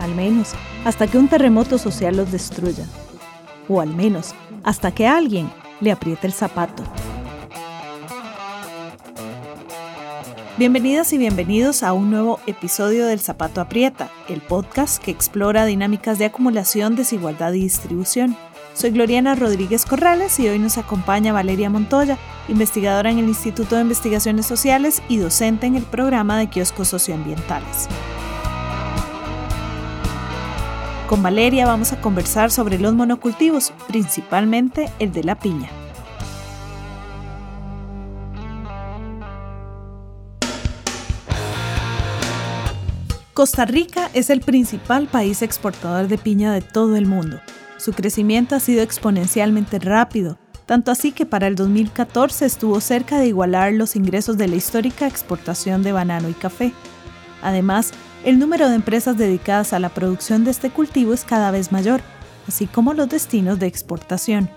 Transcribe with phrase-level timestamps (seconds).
[0.00, 0.52] al menos
[0.84, 2.84] hasta que un terremoto social los destruya,
[3.68, 4.34] o al menos
[4.64, 6.82] hasta que alguien le apriete el zapato.
[10.58, 16.18] Bienvenidas y bienvenidos a un nuevo episodio del Zapato Aprieta, el podcast que explora dinámicas
[16.18, 18.36] de acumulación, desigualdad y distribución.
[18.74, 23.82] Soy Gloriana Rodríguez Corrales y hoy nos acompaña Valeria Montoya, investigadora en el Instituto de
[23.82, 27.88] Investigaciones Sociales y docente en el programa de kioscos socioambientales.
[31.10, 35.68] Con Valeria vamos a conversar sobre los monocultivos, principalmente el de la piña.
[43.34, 47.40] Costa Rica es el principal país exportador de piña de todo el mundo.
[47.76, 53.26] Su crecimiento ha sido exponencialmente rápido, tanto así que para el 2014 estuvo cerca de
[53.26, 56.72] igualar los ingresos de la histórica exportación de banano y café.
[57.42, 61.72] Además, el número de empresas dedicadas a la producción de este cultivo es cada vez
[61.72, 62.00] mayor,
[62.46, 64.50] así como los destinos de exportación.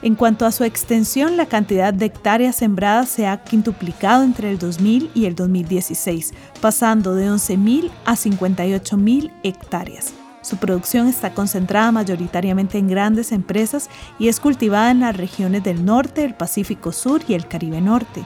[0.00, 4.58] En cuanto a su extensión, la cantidad de hectáreas sembradas se ha quintuplicado entre el
[4.58, 10.14] 2000 y el 2016, pasando de 11.000 a 58.000 hectáreas.
[10.40, 15.84] Su producción está concentrada mayoritariamente en grandes empresas y es cultivada en las regiones del
[15.84, 18.24] norte, el Pacífico Sur y el Caribe Norte.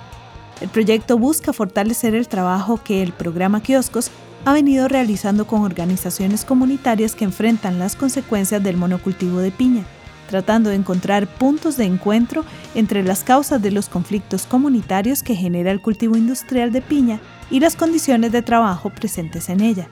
[0.60, 4.10] El proyecto busca fortalecer el trabajo que el programa Kioscos
[4.44, 9.84] ha venido realizando con organizaciones comunitarias que enfrentan las consecuencias del monocultivo de piña,
[10.28, 15.70] tratando de encontrar puntos de encuentro entre las causas de los conflictos comunitarios que genera
[15.70, 19.88] el cultivo industrial de piña y las condiciones de trabajo presentes en ella.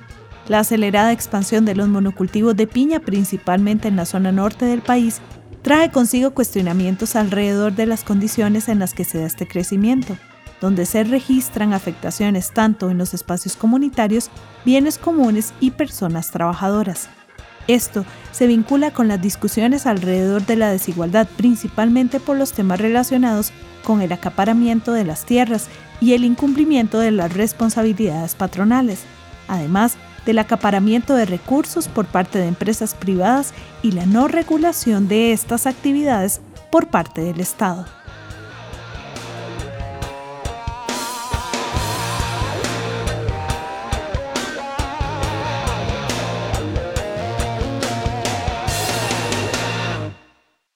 [0.49, 5.21] La acelerada expansión de los monocultivos de piña, principalmente en la zona norte del país,
[5.63, 10.17] trae consigo cuestionamientos alrededor de las condiciones en las que se da este crecimiento
[10.61, 14.31] donde se registran afectaciones tanto en los espacios comunitarios,
[14.65, 17.09] bienes comunes y personas trabajadoras.
[17.69, 23.53] Esto se vincula con las discusiones alrededor de la desigualdad, principalmente por los temas relacionados
[23.85, 25.69] con el acaparamiento de las tierras
[26.01, 29.05] y el incumplimiento de las responsabilidades patronales,
[29.49, 29.97] además
[30.27, 35.67] del acaparamiento de recursos por parte de empresas privadas y la no regulación de estas
[35.67, 36.41] actividades
[36.71, 37.87] por parte del Estado.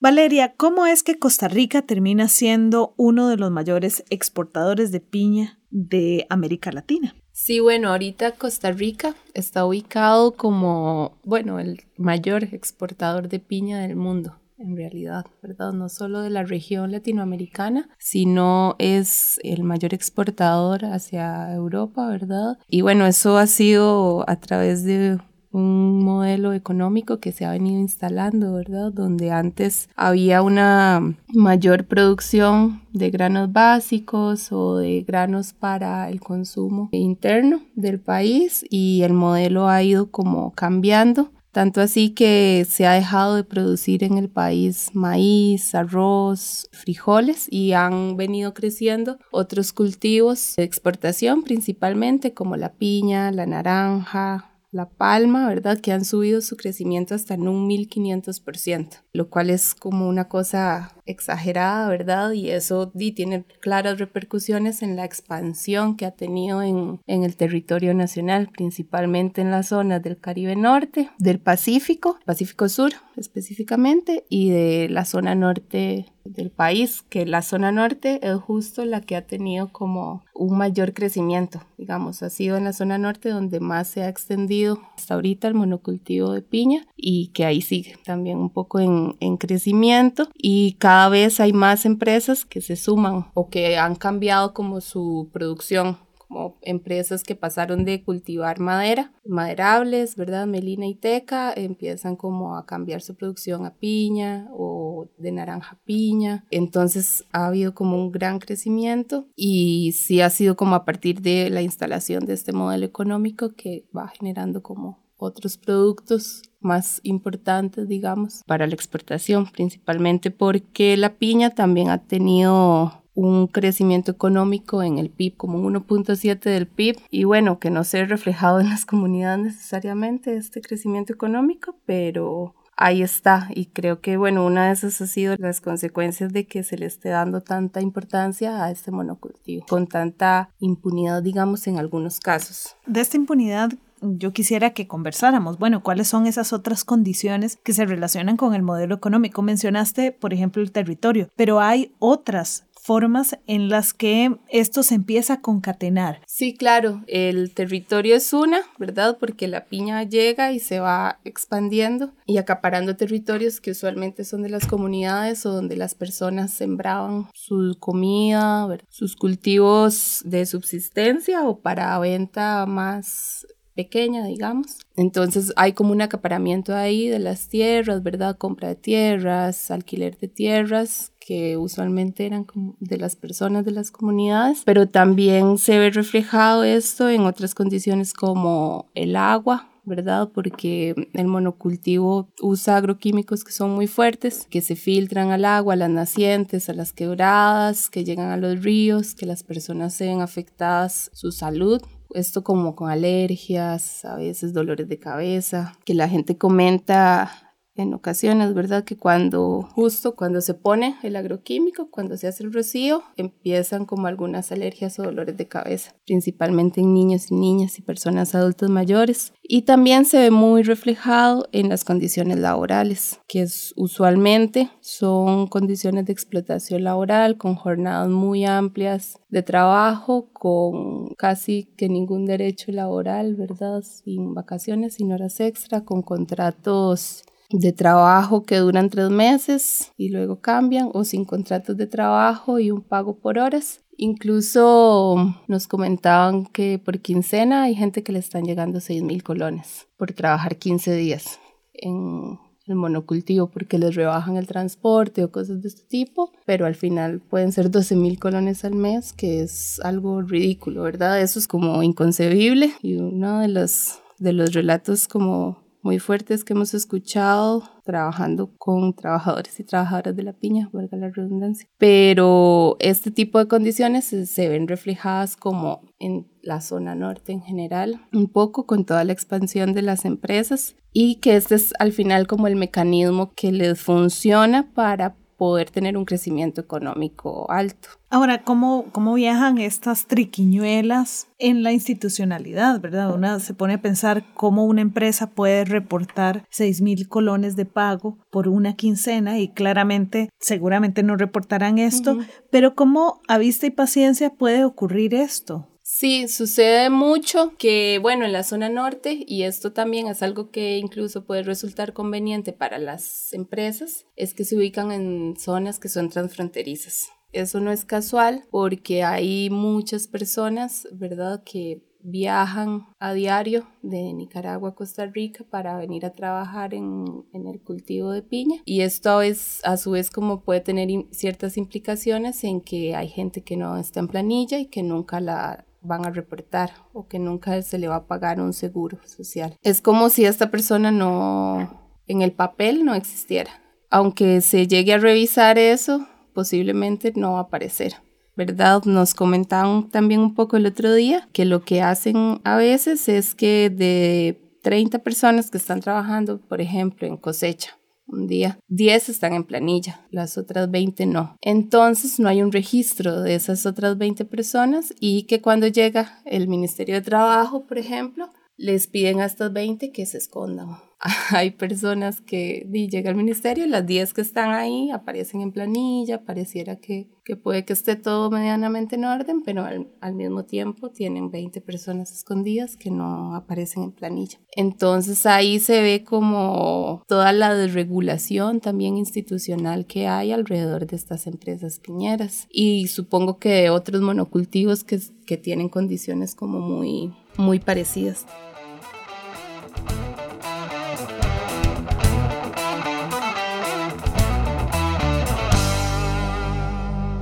[0.05, 5.57] Valeria, ¿cómo es que Costa Rica termina siendo uno de los mayores exportadores de piña
[5.71, 7.15] de América Latina?
[7.31, 13.95] Sí, bueno, ahorita Costa Rica está ubicado como, bueno, el mayor exportador de piña del
[13.95, 15.73] mundo en realidad, ¿verdad?
[15.73, 22.59] No solo de la región latinoamericana, sino es el mayor exportador hacia Europa, ¿verdad?
[22.67, 25.17] Y bueno, eso ha sido a través de
[25.55, 28.91] un modelo económico que se ha venido instalando, ¿verdad?
[28.91, 36.89] Donde antes había una mayor producción de granos básicos o de granos para el consumo
[36.91, 41.31] interno del país y el modelo ha ido como cambiando.
[41.51, 47.71] Tanto así que se ha dejado de producir en el país maíz, arroz, frijoles y
[47.71, 55.47] han venido creciendo otros cultivos de exportación principalmente como la piña, la naranja, la Palma,
[55.47, 55.79] ¿verdad?
[55.79, 60.94] Que han subido su crecimiento hasta en un 1500%, lo cual es como una cosa
[61.05, 62.31] exagerada, ¿verdad?
[62.31, 67.93] Y eso tiene claras repercusiones en la expansión que ha tenido en, en el territorio
[67.93, 74.87] nacional, principalmente en las zonas del Caribe Norte, del Pacífico, Pacífico Sur específicamente, y de
[74.89, 79.71] la zona norte del país, que la zona norte es justo la que ha tenido
[79.71, 84.09] como un mayor crecimiento, digamos, ha sido en la zona norte donde más se ha
[84.09, 89.15] extendido hasta ahorita el monocultivo de piña y que ahí sigue también un poco en,
[89.19, 94.53] en crecimiento y cada vez hay más empresas que se suman o que han cambiado
[94.53, 95.97] como su producción
[96.27, 100.47] como empresas que pasaron de cultivar madera, maderables, ¿verdad?
[100.47, 106.45] Melina y teca, empiezan como a cambiar su producción a piña o de naranja piña.
[106.51, 111.49] Entonces ha habido como un gran crecimiento y sí ha sido como a partir de
[111.49, 118.43] la instalación de este modelo económico que va generando como otros productos más importantes, digamos,
[118.45, 125.09] para la exportación, principalmente porque la piña también ha tenido un crecimiento económico en el
[125.09, 128.85] PIB, como un 1.7 del PIB, y bueno, que no se ha reflejado en las
[128.85, 133.47] comunidades necesariamente este crecimiento económico, pero ahí está.
[133.53, 136.85] Y creo que, bueno, una de esas ha sido las consecuencias de que se le
[136.85, 142.75] esté dando tanta importancia a este monocultivo, con tanta impunidad, digamos, en algunos casos.
[142.85, 143.71] De esta impunidad,
[144.17, 145.57] yo quisiera que conversáramos.
[145.57, 149.41] Bueno, ¿cuáles son esas otras condiciones que se relacionan con el modelo económico?
[149.41, 155.33] Mencionaste, por ejemplo, el territorio, pero hay otras formas en las que esto se empieza
[155.33, 156.21] a concatenar.
[156.27, 159.17] Sí, claro, el territorio es una, ¿verdad?
[159.19, 164.49] Porque la piña llega y se va expandiendo y acaparando territorios que usualmente son de
[164.49, 171.97] las comunidades o donde las personas sembraban su comida, sus cultivos de subsistencia o para
[171.97, 174.77] venta más pequeña, digamos.
[174.95, 178.37] Entonces hay como un acaparamiento ahí de las tierras, ¿verdad?
[178.37, 182.47] Compra de tierras, alquiler de tierras, que usualmente eran
[182.79, 188.13] de las personas de las comunidades, pero también se ve reflejado esto en otras condiciones
[188.13, 190.29] como el agua, ¿verdad?
[190.33, 195.77] Porque el monocultivo usa agroquímicos que son muy fuertes, que se filtran al agua, a
[195.77, 200.21] las nacientes, a las quebradas, que llegan a los ríos, que las personas se ven
[200.21, 201.81] afectadas su salud
[202.15, 207.44] esto como con alergias, a veces dolores de cabeza, que la gente comenta
[207.75, 208.83] en ocasiones, ¿verdad?
[208.83, 214.07] Que cuando, justo cuando se pone el agroquímico, cuando se hace el rocío, empiezan como
[214.07, 219.33] algunas alergias o dolores de cabeza, principalmente en niños y niñas y personas adultas mayores.
[219.43, 226.05] Y también se ve muy reflejado en las condiciones laborales, que es, usualmente son condiciones
[226.05, 233.35] de explotación laboral con jornadas muy amplias de trabajo, con casi que ningún derecho laboral,
[233.35, 233.81] ¿verdad?
[233.81, 237.23] Sin vacaciones, sin horas extra, con contratos
[237.59, 242.71] de trabajo que duran tres meses y luego cambian o sin contratos de trabajo y
[242.71, 243.81] un pago por horas.
[243.97, 245.15] Incluso
[245.47, 250.11] nos comentaban que por quincena hay gente que le están llegando 6 mil colones por
[250.11, 251.39] trabajar 15 días
[251.73, 256.75] en el monocultivo porque les rebajan el transporte o cosas de este tipo, pero al
[256.75, 261.21] final pueden ser 12 mil colones al mes, que es algo ridículo, ¿verdad?
[261.21, 266.53] Eso es como inconcebible y uno de los, de los relatos como muy fuertes que
[266.53, 271.69] hemos escuchado trabajando con trabajadores y trabajadoras de la piña, valga la redundancia.
[271.77, 278.01] Pero este tipo de condiciones se, ven reflejadas como en la zona norte en general,
[278.11, 282.25] un poco con toda la expansión de las empresas y que este es al final
[282.25, 287.89] como el mecanismo que les funciona para poder tener un crecimiento económico alto.
[288.09, 293.13] Ahora, ¿cómo, ¿cómo viajan estas triquiñuelas en la institucionalidad, verdad?
[293.13, 298.17] Una se pone a pensar cómo una empresa puede reportar 6 mil colones de pago
[298.31, 302.17] por una quincena y claramente, seguramente no reportarán esto,
[302.51, 305.67] pero ¿cómo a vista y paciencia puede ocurrir esto?
[305.97, 310.77] Sí, sucede mucho que, bueno, en la zona norte, y esto también es algo que
[310.77, 316.09] incluso puede resultar conveniente para las empresas, es que se ubican en zonas que son
[316.09, 317.07] transfronterizas.
[317.31, 324.71] Eso no es casual porque hay muchas personas, ¿verdad?, que viajan a diario de Nicaragua
[324.71, 328.61] a Costa Rica para venir a trabajar en, en, el cultivo de piña.
[328.65, 333.43] Y esto es a su vez como puede tener ciertas implicaciones en que hay gente
[333.43, 337.61] que no está en planilla y que nunca la van a reportar o que nunca
[337.61, 339.55] se le va a pagar un seguro social.
[339.61, 343.51] Es como si esta persona no, en el papel no existiera.
[343.89, 347.95] Aunque se llegue a revisar eso, posiblemente no va aparecer.
[348.35, 348.83] ¿Verdad?
[348.83, 353.33] Nos comentaban también un poco el otro día que lo que hacen a veces es
[353.33, 357.77] que de 30 personas que están trabajando, por ejemplo, en cosecha,
[358.07, 358.59] un día.
[358.67, 361.37] 10 están en planilla, las otras 20 no.
[361.41, 366.47] Entonces no hay un registro de esas otras 20 personas y que cuando llega el
[366.47, 370.77] Ministerio de Trabajo, por ejemplo, les piden a estas 20 que se escondan
[371.31, 376.77] hay personas que llega al ministerio, las 10 que están ahí aparecen en planilla, pareciera
[376.77, 381.31] que, que puede que esté todo medianamente en orden, pero al, al, mismo tiempo tienen
[381.31, 384.39] 20 personas escondidas que no aparecen en planilla.
[384.55, 391.27] Entonces ahí se ve como toda la desregulación también institucional que hay alrededor de estas
[391.27, 398.25] empresas piñeras y supongo que otros monocultivos que, que tienen condiciones como muy, muy parecidas.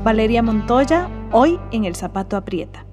[0.03, 2.86] Valeria Montoya, hoy en El Zapato Aprieta.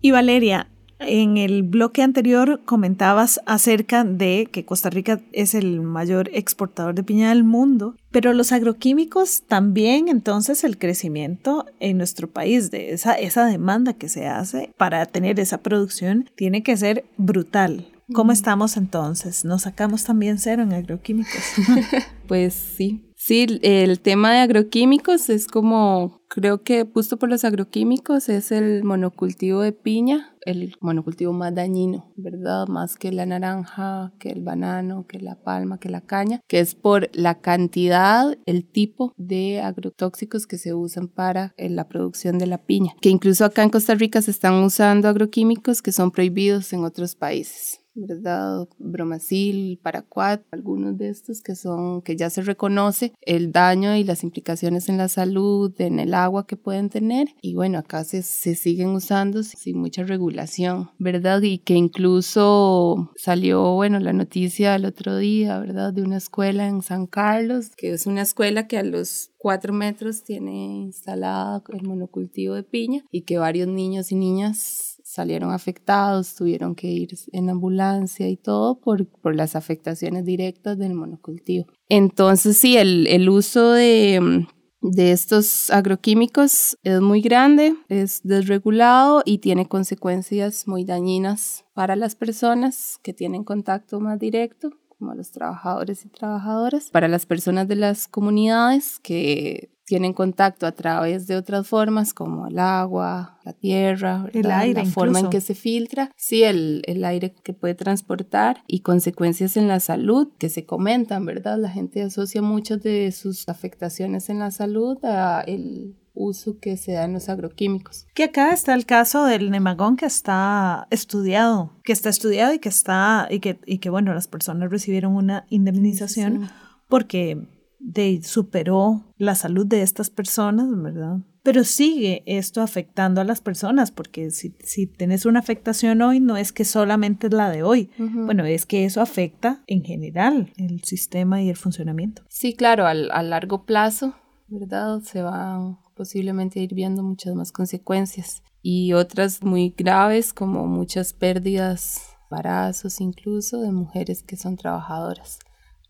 [0.00, 0.70] Y Valeria,
[1.00, 7.02] En el bloque anterior comentabas acerca de que Costa Rica es el mayor exportador de
[7.02, 13.14] piña del mundo, pero los agroquímicos también, entonces el crecimiento en nuestro país de esa,
[13.14, 17.88] esa demanda que se hace para tener esa producción tiene que ser brutal.
[18.12, 19.44] ¿Cómo estamos entonces?
[19.44, 21.42] ¿Nos sacamos también cero en agroquímicos?
[22.26, 28.28] pues sí, Sí, el tema de agroquímicos es como, creo que justo por los agroquímicos
[28.28, 32.66] es el monocultivo de piña, el monocultivo más dañino, ¿verdad?
[32.66, 36.74] Más que la naranja, que el banano, que la palma, que la caña, que es
[36.74, 42.48] por la cantidad, el tipo de agrotóxicos que se usan para eh, la producción de
[42.48, 42.96] la piña.
[43.00, 47.14] Que incluso acá en Costa Rica se están usando agroquímicos que son prohibidos en otros
[47.14, 47.80] países.
[48.06, 48.68] ¿Verdad?
[48.78, 54.22] Bromacil, Paraquat, algunos de estos que son, que ya se reconoce el daño y las
[54.22, 57.28] implicaciones en la salud, en el agua que pueden tener.
[57.42, 61.42] Y bueno, acá se, siguen usando sin mucha regulación, ¿verdad?
[61.42, 65.92] Y que incluso salió, bueno, la noticia el otro día, ¿verdad?
[65.92, 70.22] De una escuela en San Carlos, que es una escuela que a los cuatro metros
[70.22, 76.76] tiene instalada el monocultivo de piña y que varios niños y niñas salieron afectados, tuvieron
[76.76, 81.66] que ir en ambulancia y todo por, por las afectaciones directas del monocultivo.
[81.88, 84.46] Entonces, sí, el, el uso de,
[84.80, 92.14] de estos agroquímicos es muy grande, es desregulado y tiene consecuencias muy dañinas para las
[92.14, 97.74] personas que tienen contacto más directo como los trabajadores y trabajadoras, para las personas de
[97.74, 104.24] las comunidades que tienen contacto a través de otras formas como el agua, la tierra,
[104.32, 108.62] el aire, la forma en que se filtra, sí, el, el, aire que puede transportar
[108.68, 111.58] y consecuencias en la salud que se comentan, ¿verdad?
[111.58, 116.92] La gente asocia muchas de sus afectaciones en la salud a el uso que se
[116.92, 118.06] da en los agroquímicos.
[118.14, 122.68] Que acá está el caso del nemagón que está estudiado, que está estudiado y que
[122.68, 126.48] está y que y que bueno, las personas recibieron una indemnización
[126.86, 127.48] porque
[127.80, 131.18] de, superó la salud de estas personas, ¿verdad?
[131.42, 136.36] Pero sigue esto afectando a las personas, porque si, si tenés una afectación hoy, no
[136.36, 140.84] es que solamente es la de hoy, bueno, es que eso afecta en general el
[140.84, 142.22] sistema y el funcionamiento.
[142.28, 144.14] Sí, claro, al, a largo plazo,
[144.48, 145.00] ¿verdad?
[145.00, 152.16] Se van posiblemente ir viendo muchas más consecuencias y otras muy graves como muchas pérdidas,
[152.30, 155.38] embarazos incluso de mujeres que son trabajadoras.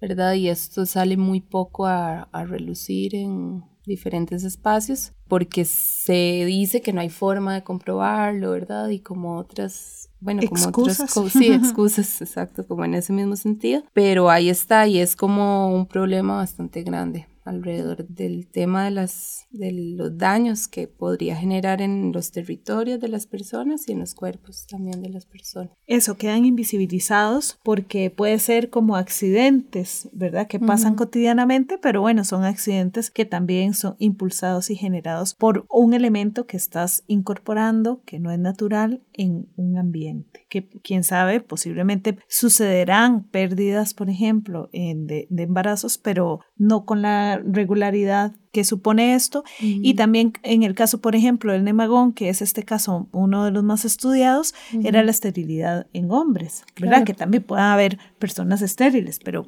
[0.00, 0.34] ¿Verdad?
[0.34, 7.00] Y esto sale muy poco a, relucir en diferentes espacios porque se dice que no
[7.00, 8.88] hay forma de comprobarlo, ¿verdad?
[8.88, 11.16] Y como otras, bueno, como excusas.
[11.16, 15.74] otras sí, excusas, exacto, como en ese mismo sentido, pero ahí está y es como
[15.74, 21.82] un problema bastante grande alrededor del tema de, las, de los daños que podría generar
[21.82, 25.72] en los territorios de las personas y en los cuerpos también de las personas.
[25.86, 30.46] Eso, quedan invisibilizados porque puede ser como accidentes, ¿verdad?
[30.46, 35.94] Que pasan cotidianamente, pero bueno, son accidentes que también son impulsados y generados por un
[35.94, 40.46] elemento que estás incorporando que no es natural en un ambiente.
[40.48, 47.02] Que quién sabe, posiblemente sucederán pérdidas, por ejemplo, en de, de embarazos, pero no con
[47.02, 49.44] la regularidad que supone esto.
[49.60, 53.50] Y también en el caso, por ejemplo, del nemagón, que es este caso uno de
[53.50, 57.04] los más estudiados, era la esterilidad en hombres, ¿verdad?
[57.04, 59.44] Que también pueden haber personas estériles, pero...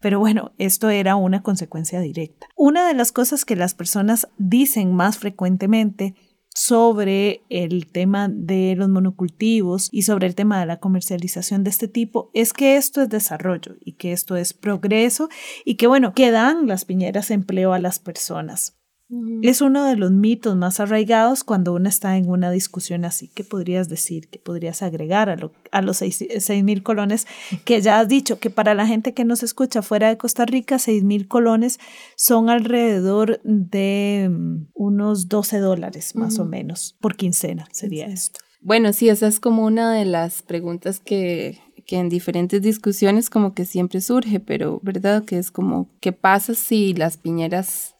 [0.00, 2.46] Pero bueno, esto era una consecuencia directa.
[2.56, 6.14] Una de las cosas que las personas dicen más frecuentemente
[6.54, 11.88] sobre el tema de los monocultivos y sobre el tema de la comercialización de este
[11.88, 15.28] tipo es que esto es desarrollo y que esto es progreso
[15.64, 18.76] y que bueno, que dan las piñeras empleo a las personas.
[19.42, 23.28] Es uno de los mitos más arraigados cuando uno está en una discusión así.
[23.28, 24.28] ¿Qué podrías decir?
[24.28, 25.36] ¿Qué podrías agregar a,
[25.70, 27.26] a los seis mil colones
[27.64, 30.78] que ya has dicho que para la gente que nos escucha fuera de Costa Rica,
[30.78, 31.78] seis mil colones
[32.16, 38.40] son alrededor de mm, unos 12 dólares más o menos por quincena sería esto.
[38.60, 43.52] Bueno, sí, esa es como una de las preguntas que, que en diferentes discusiones como
[43.52, 47.93] que siempre surge, pero verdad que es como, ¿qué pasa si las piñeras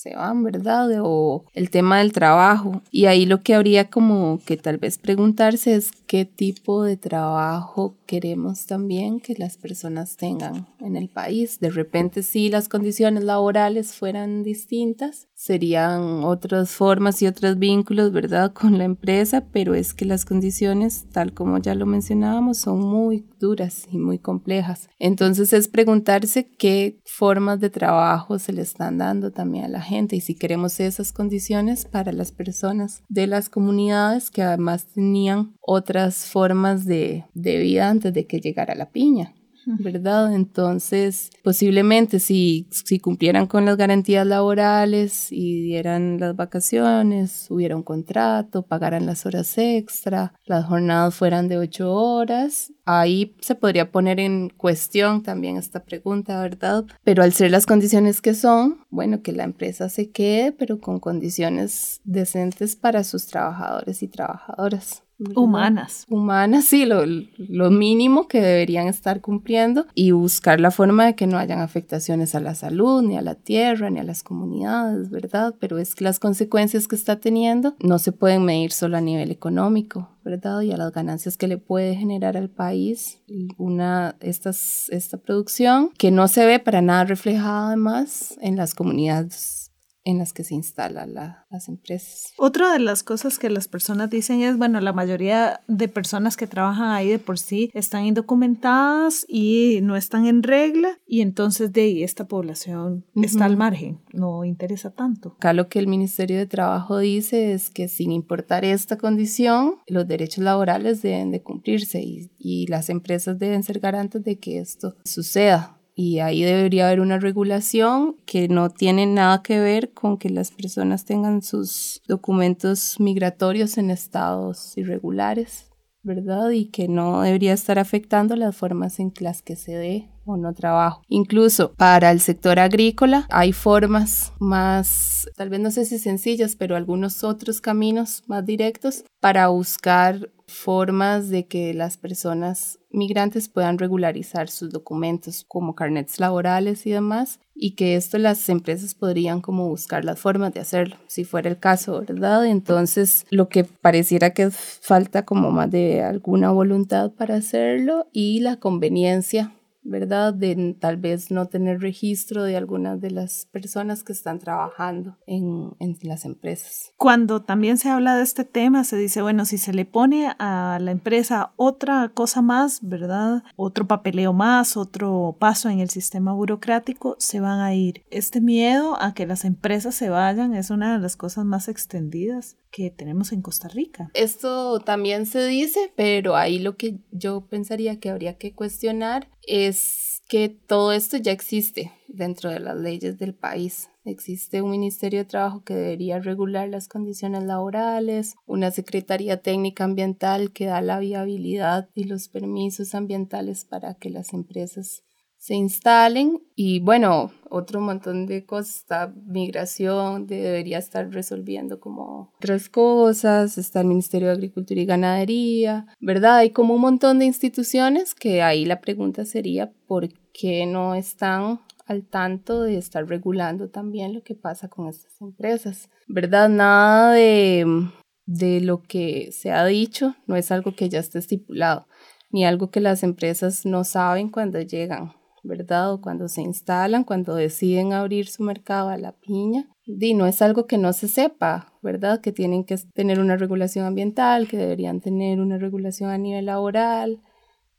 [0.00, 0.88] se van, ¿verdad?
[1.02, 2.80] O el tema del trabajo.
[2.90, 7.96] Y ahí lo que habría como que tal vez preguntarse es qué tipo de trabajo
[8.06, 11.60] queremos también que las personas tengan en el país.
[11.60, 18.52] De repente, si las condiciones laborales fueran distintas, serían otras formas y otros vínculos, ¿verdad?,
[18.52, 23.26] con la empresa, pero es que las condiciones, tal como ya lo mencionábamos, son muy
[23.38, 24.88] duras y muy complejas.
[24.98, 29.89] Entonces es preguntarse qué formas de trabajo se le están dando también a la gente
[29.90, 35.54] gente y si queremos esas condiciones para las personas de las comunidades que además tenían
[35.60, 39.34] otras formas de, de vida antes de que llegara la piña.
[39.66, 40.34] ¿Verdad?
[40.34, 47.82] Entonces, posiblemente si, si cumplieran con las garantías laborales y dieran las vacaciones, hubiera un
[47.82, 54.20] contrato, pagaran las horas extra, las jornadas fueran de ocho horas, ahí se podría poner
[54.20, 56.84] en cuestión también esta pregunta, ¿verdad?
[57.04, 61.00] Pero al ser las condiciones que son, bueno, que la empresa se quede, pero con
[61.00, 65.02] condiciones decentes para sus trabajadores y trabajadoras.
[65.34, 66.06] Humanas.
[66.08, 71.26] Humanas, sí, lo, lo, mínimo que deberían estar cumpliendo y buscar la forma de que
[71.26, 75.54] no hayan afectaciones a la salud, ni a la tierra, ni a las comunidades, ¿verdad?
[75.60, 79.30] Pero es que las consecuencias que está teniendo no se pueden medir solo a nivel
[79.30, 80.62] económico, ¿verdad?
[80.62, 83.20] Y a las ganancias que le puede generar al país
[83.58, 89.69] una, estas, esta producción que no se ve para nada reflejada además en las comunidades
[90.04, 92.32] en las que se instalan las empresas.
[92.38, 96.46] Otra de las cosas que las personas dicen es, bueno, la mayoría de personas que
[96.46, 101.82] trabajan ahí de por sí están indocumentadas y no están en regla y entonces de
[101.82, 105.34] ahí esta población está al margen, no interesa tanto.
[105.36, 110.06] Acá lo que el Ministerio de Trabajo dice es que sin importar esta condición, los
[110.06, 114.96] derechos laborales deben de cumplirse y, y las empresas deben ser garantes de que esto
[115.04, 120.30] suceda y ahí debería haber una regulación que no tiene nada que ver con que
[120.30, 125.70] las personas tengan sus documentos migratorios en estados irregulares,
[126.02, 126.52] ¿verdad?
[126.52, 130.52] Y que no debería estar afectando las formas en las que se dé o no
[130.54, 131.02] trabajo.
[131.08, 136.76] Incluso para el sector agrícola hay formas más, tal vez no sé si sencillas, pero
[136.76, 144.48] algunos otros caminos más directos para buscar formas de que las personas migrantes puedan regularizar
[144.48, 150.04] sus documentos como carnets laborales y demás y que esto las empresas podrían como buscar
[150.04, 152.46] las formas de hacerlo si fuera el caso, ¿verdad?
[152.46, 158.56] Entonces lo que pareciera que falta como más de alguna voluntad para hacerlo y la
[158.56, 160.34] conveniencia ¿verdad?
[160.34, 165.72] De tal vez no tener registro de algunas de las personas que están trabajando en,
[165.78, 166.92] en, las empresas.
[166.96, 170.78] Cuando también se habla de este tema, se dice, bueno, si se le pone a
[170.80, 173.42] la empresa otra cosa más, ¿verdad?
[173.56, 178.02] Otro papeleo más, otro paso en el sistema burocrático, se van a ir.
[178.10, 182.56] Este miedo a que las empresas se vayan es una de las cosas más extendidas
[182.70, 184.10] que tenemos en Costa Rica.
[184.14, 190.22] Esto también se dice, pero ahí lo que yo pensaría que habría que cuestionar es
[190.28, 193.88] que todo esto ya existe dentro de las leyes del país.
[194.04, 200.52] Existe un Ministerio de Trabajo que debería regular las condiciones laborales, una Secretaría Técnica Ambiental
[200.52, 205.02] que da la viabilidad y los permisos ambientales para que las empresas
[205.40, 212.68] se instalen y bueno, otro montón de cosas, está migración, debería estar resolviendo como otras
[212.68, 216.36] cosas, está el Ministerio de Agricultura y Ganadería, ¿verdad?
[216.36, 221.60] Hay como un montón de instituciones que ahí la pregunta sería por qué no están
[221.86, 226.50] al tanto de estar regulando también lo que pasa con estas empresas, ¿verdad?
[226.50, 227.88] Nada de,
[228.26, 231.86] de lo que se ha dicho no es algo que ya esté estipulado,
[232.28, 235.92] ni algo que las empresas no saben cuando llegan ¿verdad?
[235.92, 239.68] O cuando se instalan, cuando deciden abrir su mercado a la piña.
[239.86, 242.20] Y no es algo que no se sepa, ¿verdad?
[242.20, 247.20] Que tienen que tener una regulación ambiental, que deberían tener una regulación a nivel laboral,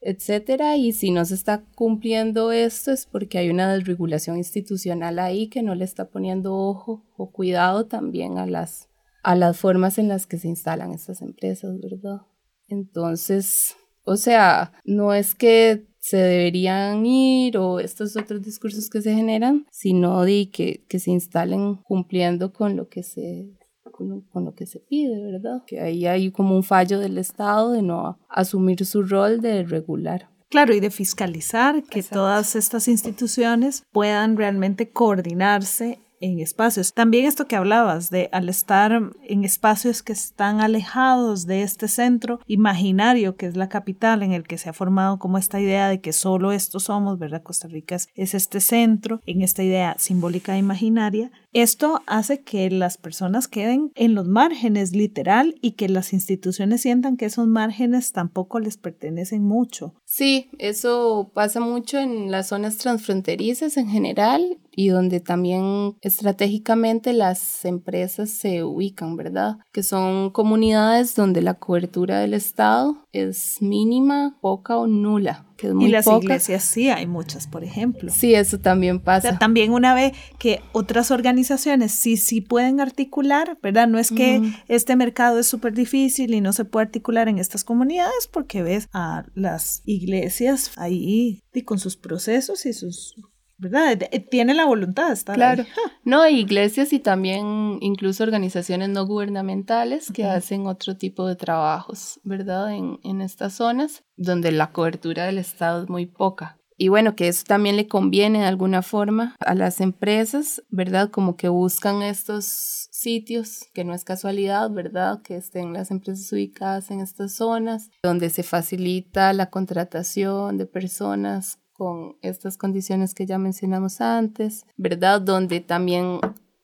[0.02, 0.76] etcétera.
[0.78, 5.64] Y si no se está cumpliendo esto es porque hay una desregulación institucional ahí que
[5.64, 8.90] no le está poniendo ojo o cuidado también a las,
[9.24, 12.22] a las formas en las que se instalan estas empresas, ¿verdad?
[12.68, 19.14] Entonces, o sea, no es que se deberían ir o estos otros discursos que se
[19.14, 23.52] generan, sino de que, que se instalen cumpliendo con lo que se
[23.92, 25.64] con, lo que se pide, ¿verdad?
[25.66, 30.30] Que ahí hay como un fallo del Estado de no asumir su rol de regular.
[30.50, 36.94] Claro, y de fiscalizar que todas estas instituciones puedan realmente coordinarse en espacios.
[36.94, 38.92] También esto que hablabas de al estar
[39.24, 44.44] en espacios que están alejados de este centro imaginario que es la capital en el
[44.44, 47.44] que se ha formado como esta idea de que solo estos somos, ¿verdad?
[47.44, 52.70] Costa Rica es, es este centro, en esta idea simbólica e imaginaria, esto hace que
[52.70, 58.14] las personas queden en los márgenes literal y que las instituciones sientan que esos márgenes
[58.14, 59.94] tampoco les pertenecen mucho.
[60.14, 67.64] Sí, eso pasa mucho en las zonas transfronterizas en general y donde también estratégicamente las
[67.64, 69.60] empresas se ubican, ¿verdad?
[69.72, 75.46] Que son comunidades donde la cobertura del Estado es mínima, poca o nula.
[75.62, 76.24] Que es muy y las poca.
[76.26, 78.12] iglesias sí, hay muchas, por ejemplo.
[78.12, 79.30] Sí, eso también O pasa.
[79.30, 83.88] sea, también una vez que otras organizaciones sí, sí pueden articular, ¿verdad?
[83.88, 87.64] No es que este mercado es súper difícil y no se puede articular en estas
[87.64, 93.16] comunidades porque ves a las iglesias ahí y con sus procesos y sus,
[93.62, 93.98] ¿verdad?
[94.12, 95.64] Eh, Tiene la voluntad de estar Claro.
[95.64, 95.70] ahí.
[96.04, 102.74] No, iglesias y también incluso organizaciones no gubernamentales que hacen otro tipo de trabajos, ¿verdad?
[102.74, 106.58] En, en estas zonas donde la cobertura del Estado es muy poca.
[106.78, 111.12] Y bueno, que eso también le conviene de alguna forma a las empresas, ¿verdad?
[111.12, 115.22] Como que buscan estos sitios, que no es casualidad, ¿verdad?
[115.22, 121.60] Que estén las empresas ubicadas en estas zonas, donde se facilita la contratación de personas
[121.82, 125.20] con estas condiciones que ya mencionamos antes, ¿verdad?
[125.20, 126.20] Donde también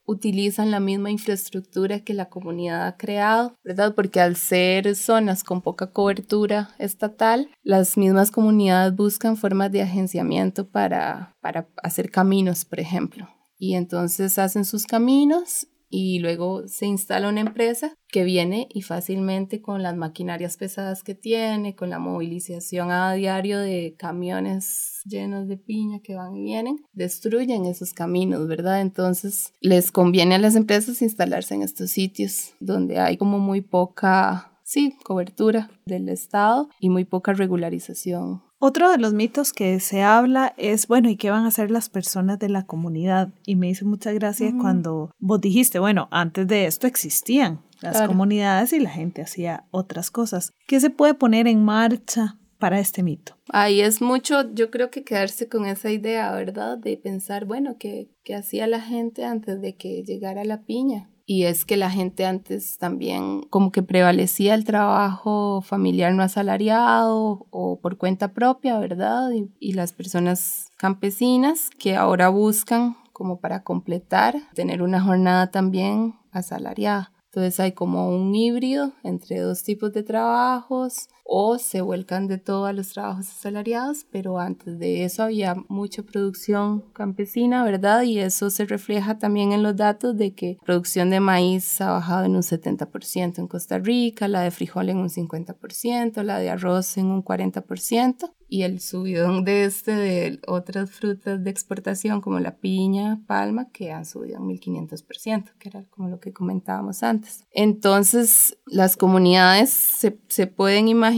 [0.06, 3.96] utilizan la misma infraestructura que la comunidad ha creado, ¿verdad?
[3.96, 10.70] Porque al ser zonas con poca cobertura estatal, las mismas comunidades buscan formas de agenciamiento
[10.70, 13.28] para, para hacer caminos, por ejemplo.
[13.58, 19.62] Y entonces hacen sus caminos y luego se instala una empresa que viene y fácilmente
[19.62, 25.58] con las maquinarias pesadas que tiene, con la movilización a diario de camiones llenos de
[25.58, 28.82] piña que van y vienen, destruyen esos caminos, ¿verdad?
[28.82, 34.60] Entonces les conviene a las empresas instalarse en estos sitios donde hay como muy poca,
[34.64, 40.54] sí, cobertura del Estado y muy poca regularización Otro de los mitos que se habla
[40.58, 43.30] es, bueno, ¿y qué van a hacer las personas de la comunidad?
[43.46, 48.08] Y me hizo mucha gracia cuando vos dijiste, bueno, antes de esto existían las Claro.
[48.08, 50.54] comunidades y la gente hacía otras cosas.
[50.68, 53.38] ¿Qué se puede poner en marcha para este mito?
[53.50, 56.80] Ahí es mucho, yo creo que quedarse con esa idea, ¿verdad?
[56.80, 61.12] De pensar, bueno, ¿qué, qué hacía la gente antes de que llegara la piña?
[61.30, 67.46] Y es que la gente antes también como que prevalecía el trabajo familiar no asalariado
[67.50, 69.32] o por cuenta propia, ¿verdad?
[69.60, 77.12] Y, las personas campesinas que ahora buscan como para completar, tener una jornada también asalariada.
[77.26, 82.66] Entonces hay como un híbrido entre dos tipos de trabajos o se vuelcan de todo
[82.66, 88.04] a los trabajos asalariados, pero antes de eso había mucha producción campesina, ¿verdad?
[88.04, 92.24] Y eso se refleja también en los datos de que producción de maíz ha bajado
[92.24, 96.98] en un 70% en Costa Rica, la de frijol en un 50%, la de arroz
[96.98, 102.56] en un 40% y el subidón de este de otras frutas de exportación como la
[102.56, 107.46] piña, palma, que han subido un 1500%, que era como lo que comentábamos antes.
[107.52, 111.17] Entonces, las comunidades se, se pueden imaginar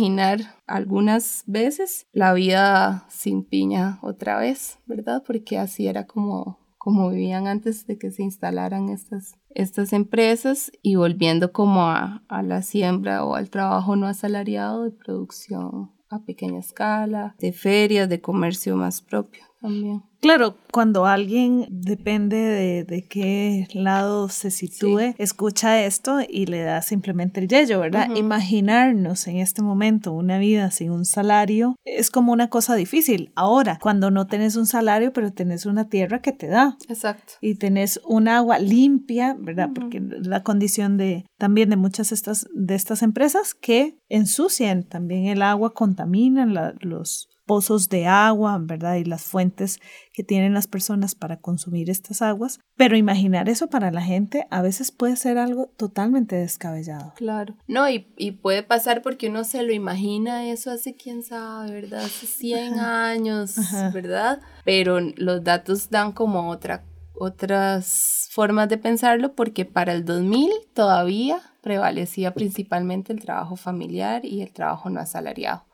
[0.68, 5.24] algunas veces la vida sin piña otra vez, ¿verdad?
[5.26, 10.96] Porque así era como como vivían antes de que se instalaran estas, estas empresas y
[10.96, 16.60] volviendo como a, a la siembra o al trabajo no asalariado de producción a pequeña
[16.60, 20.02] escala, de ferias, de comercio más propio también.
[20.22, 25.15] Claro, cuando alguien, depende de, de qué lado se sitúe, Sí.
[25.17, 28.10] escucha esto y le da simplemente el yello, ¿verdad?
[28.15, 33.32] Imaginarnos en este momento una vida sin un salario es como una cosa difícil.
[33.36, 37.34] Ahora, cuando no tenés un salario, pero tenés una tierra que te da Exacto.
[37.39, 39.69] y tenés un agua limpia, ¿verdad?
[39.74, 45.41] Porque la condición de también de muchas estas, de estas empresas que ensucian también el
[45.41, 48.98] agua, contaminan la- los pozos de agua, ¿verdad?
[48.98, 49.80] Y las fuentes
[50.14, 52.60] que tienen las personas para consumir estas aguas.
[52.78, 57.12] Pero imaginar eso para la gente a veces puede ser algo totalmente descabellado.
[57.16, 57.56] Claro.
[57.66, 62.06] No, y, y puede pasar porque uno se lo imagina eso hace, quién sabe, ¿verdad?
[62.06, 63.90] Hace 100 años, Ajá.
[63.90, 64.42] ¿verdad?
[64.64, 66.84] Pero los datos dan como otra,
[67.16, 74.44] otras formas de pensarlo porque para el 2000 todavía prevalecía principalmente el trabajo familiar y
[74.44, 75.68] el trabajo no asalariado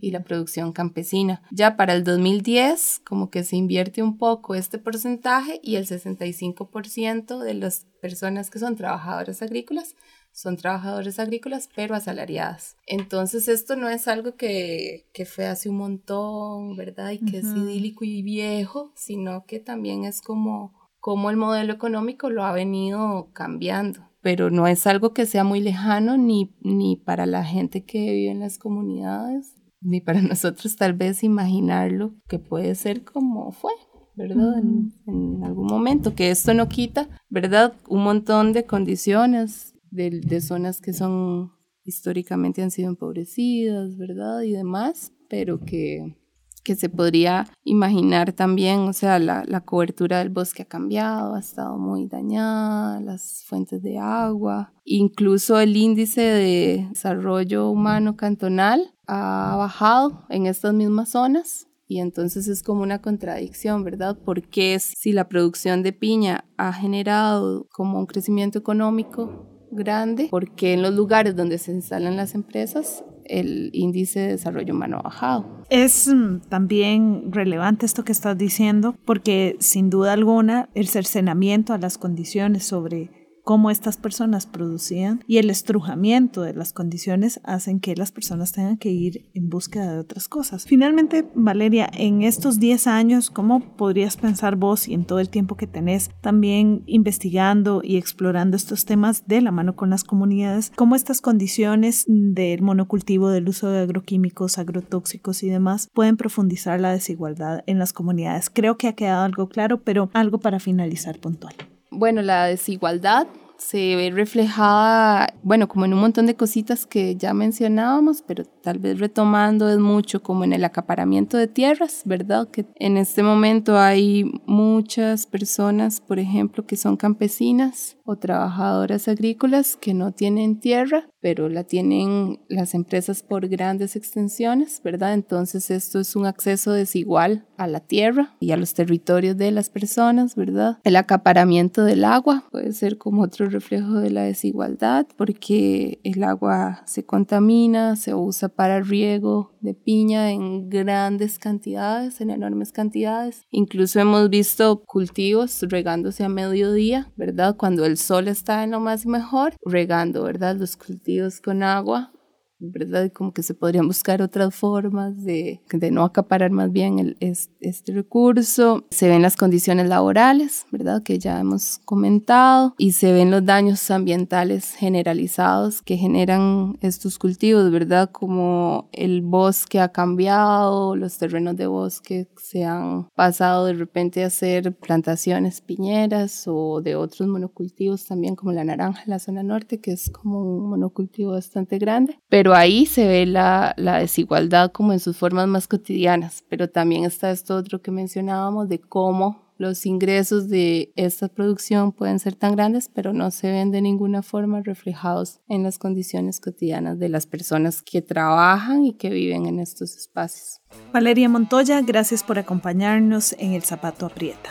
[0.00, 1.42] y la producción campesina.
[1.50, 7.38] Ya para el 2010 como que se invierte un poco este porcentaje y el 65%
[7.38, 9.94] de las personas que son trabajadoras agrícolas
[10.32, 12.76] son trabajadoras agrícolas pero asalariadas.
[12.86, 17.10] Entonces esto no es algo que, que fue hace un montón, ¿verdad?
[17.10, 17.58] Y que es Ujú.
[17.58, 23.30] idílico y viejo, sino que también es como, como el modelo económico lo ha venido
[23.32, 24.08] cambiando.
[24.22, 28.30] Pero no es algo que sea muy lejano ni, ni para la gente que vive
[28.30, 33.72] en las comunidades, ni para nosotros tal vez imaginarlo que puede ser como fue.
[34.16, 34.58] ¿verdad?
[34.58, 37.72] En, en algún momento, que esto no quita, ¿verdad?
[37.88, 41.52] Un montón de condiciones de, de zonas que son
[41.84, 44.42] históricamente han sido empobrecidas, ¿verdad?
[44.42, 46.16] Y demás, pero que,
[46.62, 51.40] que se podría imaginar también, o sea, la, la, cobertura del bosque ha cambiado, ha
[51.40, 59.56] estado muy dañada, las fuentes de agua, incluso el índice de desarrollo humano cantonal ha
[59.56, 61.66] bajado en estas mismas zonas.
[61.86, 64.16] Y entonces es como una contradicción, ¿verdad?
[64.24, 70.82] Porque si la producción de piña ha generado como un crecimiento económico grande, porque en
[70.82, 75.64] los lugares donde se instalan las empresas el índice de desarrollo humano bajado.
[75.70, 81.78] Es mm, también relevante esto que estás diciendo, porque sin duda alguna el cercenamiento a
[81.78, 87.96] las condiciones sobre cómo estas personas producían y el estrujamiento de las condiciones hacen que
[87.96, 90.64] las personas tengan que ir en búsqueda de otras cosas.
[90.66, 95.56] Finalmente, Valeria, en estos 10 años, ¿cómo podrías pensar vos y en todo el tiempo
[95.56, 100.94] que tenés también investigando y explorando estos temas de la mano con las comunidades, cómo
[100.94, 107.62] estas condiciones del monocultivo, del uso de agroquímicos, agrotóxicos y demás pueden profundizar la desigualdad
[107.66, 108.50] en las comunidades?
[108.50, 111.54] Creo que ha quedado algo claro, pero algo para finalizar puntual.
[111.90, 113.26] Bueno, la desigualdad
[113.58, 118.78] se ve reflejada, bueno, como en un montón de cositas que ya mencionábamos, pero tal
[118.78, 122.48] vez retomando es mucho como en el acaparamiento de tierras, ¿verdad?
[122.48, 129.76] Que en este momento hay muchas personas, por ejemplo, que son campesinas o trabajadoras agrícolas
[129.76, 135.14] que no tienen tierra, pero la tienen las empresas por grandes extensiones, ¿verdad?
[135.14, 139.70] Entonces esto es un acceso desigual a la tierra y a los territorios de las
[139.70, 140.78] personas, ¿verdad?
[140.82, 146.82] El acaparamiento del agua puede ser como otro reflejo de la desigualdad porque el agua
[146.86, 153.42] se contamina, se usa para riego de piña en grandes cantidades, en enormes cantidades.
[153.50, 157.56] Incluso hemos visto cultivos regándose a mediodía, ¿verdad?
[157.56, 160.56] Cuando el sol está en lo más mejor, regando, ¿verdad?
[160.56, 162.12] Los cultivos con agua
[162.60, 163.10] ¿verdad?
[163.12, 167.16] Como que se podrían buscar otras formas de, de no acaparar más bien el,
[167.60, 168.84] este, recurso.
[168.90, 171.02] Se ven las condiciones laborales, ¿verdad?
[171.02, 172.74] Que ya hemos comentado.
[172.78, 178.10] Y se ven los daños ambientales generalizados que generan estos cultivos, ¿verdad?
[178.10, 184.30] Como el bosque ha cambiado, los terrenos de bosque se han pasado de repente a
[184.30, 189.80] ser plantaciones piñeras o de otros monocultivos también como la naranja en la zona norte,
[189.80, 192.18] que es como un monocultivo bastante grande.
[192.50, 197.04] Pero ahí se ve la, la, desigualdad como en sus formas más cotidianas, pero también
[197.04, 202.56] está esto otro que mencionábamos de cómo los ingresos de esta producción pueden ser tan
[202.56, 207.28] grandes, pero no se ven de ninguna forma reflejados en las condiciones cotidianas de las
[207.28, 210.60] personas que trabajan y que viven en estos espacios.
[210.92, 214.50] Valeria Montoya, gracias por acompañarnos en El Zapato Aprieta.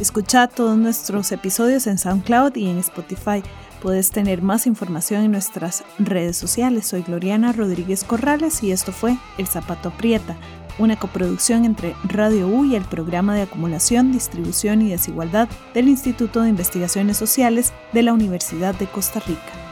[0.00, 3.40] Escucha todos nuestros episodios en SoundCloud y en Spotify.
[3.80, 6.86] Puedes tener más información en nuestras redes sociales.
[6.86, 10.36] Soy Gloriana Rodríguez Corrales y esto fue El Zapato Aprieta,
[10.78, 16.42] una coproducción entre Radio U y el Programa de Acumulación, Distribución y Desigualdad del Instituto
[16.42, 19.65] de Investigaciones Sociales de la Universidad de Costa Rica.